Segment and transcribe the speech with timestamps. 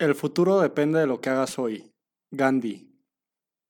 [0.00, 1.92] El futuro depende de lo que hagas hoy.
[2.30, 2.88] Gandhi.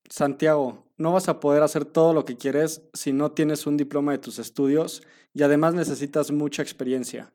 [0.09, 4.13] Santiago, no vas a poder hacer todo lo que quieres si no tienes un diploma
[4.13, 5.03] de tus estudios
[5.35, 7.33] y además necesitas mucha experiencia.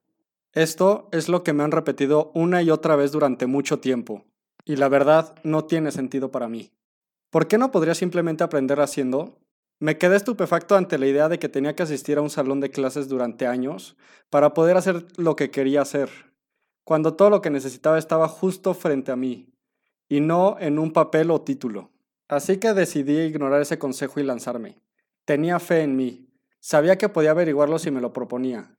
[0.53, 4.23] Esto es lo que me han repetido una y otra vez durante mucho tiempo,
[4.63, 6.71] y la verdad no tiene sentido para mí.
[7.31, 9.37] ¿Por qué no podría simplemente aprender haciendo?
[9.77, 12.71] Me quedé estupefacto ante la idea de que tenía que asistir a un salón de
[12.71, 13.97] clases durante años
[14.29, 16.33] para poder hacer lo que quería hacer
[16.85, 19.51] cuando todo lo que necesitaba estaba justo frente a mí,
[20.07, 21.89] y no en un papel o título.
[22.27, 24.79] Así que decidí ignorar ese consejo y lanzarme.
[25.25, 28.77] Tenía fe en mí, sabía que podía averiguarlo si me lo proponía.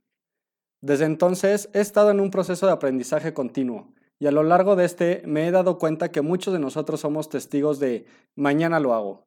[0.81, 4.85] Desde entonces he estado en un proceso de aprendizaje continuo, y a lo largo de
[4.85, 9.27] este me he dado cuenta que muchos de nosotros somos testigos de mañana lo hago.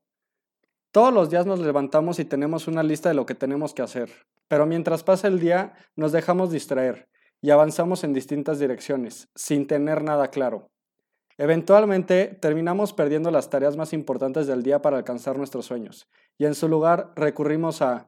[0.91, 4.09] Todos los días nos levantamos y tenemos una lista de lo que tenemos que hacer,
[4.47, 7.09] pero mientras pasa el día nos dejamos distraer
[7.41, 10.69] y avanzamos en distintas direcciones, sin tener nada claro.
[11.37, 16.53] Eventualmente terminamos perdiendo las tareas más importantes del día para alcanzar nuestros sueños, y en
[16.53, 18.07] su lugar recurrimos a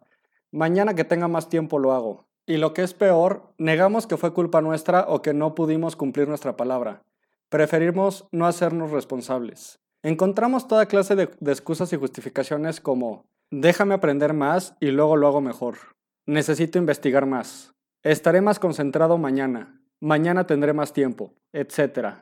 [0.52, 2.28] mañana que tenga más tiempo lo hago.
[2.46, 6.28] Y lo que es peor, negamos que fue culpa nuestra o que no pudimos cumplir
[6.28, 7.04] nuestra palabra.
[7.48, 9.80] Preferimos no hacernos responsables.
[10.04, 15.28] Encontramos toda clase de, de excusas y justificaciones como déjame aprender más y luego lo
[15.28, 15.78] hago mejor.
[16.26, 17.74] Necesito investigar más.
[18.04, 19.80] Estaré más concentrado mañana.
[20.00, 22.16] Mañana tendré más tiempo, etc.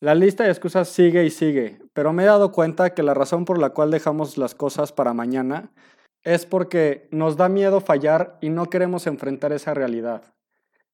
[0.00, 3.44] La lista de excusas sigue y sigue, pero me he dado cuenta que la razón
[3.44, 5.72] por la cual dejamos las cosas para mañana
[6.22, 10.34] es porque nos da miedo fallar y no queremos enfrentar esa realidad.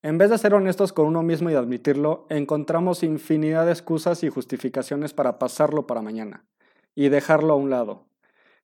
[0.02, 4.28] En vez de ser honestos con uno mismo y admitirlo, encontramos infinidad de excusas y
[4.28, 6.44] justificaciones para pasarlo para mañana
[6.96, 8.06] y dejarlo a un lado.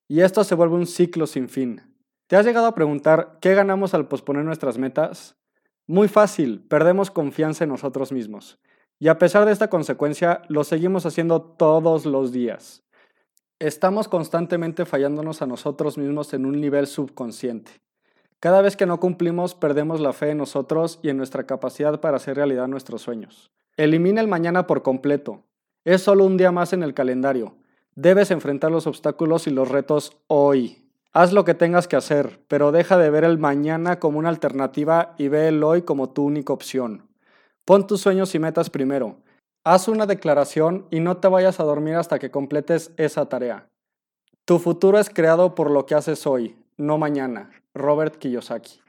[0.08, 1.95] Y esto se vuelve un ciclo sin fin.
[2.26, 5.36] ¿Te has llegado a preguntar qué ganamos al posponer nuestras metas?
[5.86, 8.58] Muy fácil, perdemos confianza en nosotros mismos.
[8.98, 12.82] Y a pesar de esta consecuencia, lo seguimos haciendo todos los días.
[13.60, 17.70] Estamos constantemente fallándonos a nosotros mismos en un nivel subconsciente.
[18.40, 22.16] Cada vez que no cumplimos, perdemos la fe en nosotros y en nuestra capacidad para
[22.16, 23.52] hacer realidad nuestros sueños.
[23.76, 25.44] Elimina el mañana por completo.
[25.84, 27.56] Es solo un día más en el calendario.
[27.94, 30.85] Debes enfrentar los obstáculos y los retos hoy.
[31.18, 35.14] Haz lo que tengas que hacer, pero deja de ver el mañana como una alternativa
[35.16, 37.08] y ve el hoy como tu única opción.
[37.64, 39.16] Pon tus sueños y metas primero.
[39.64, 43.66] Haz una declaración y no te vayas a dormir hasta que completes esa tarea.
[44.44, 47.50] Tu futuro es creado por lo que haces hoy, no mañana.
[47.72, 48.85] Robert Kiyosaki.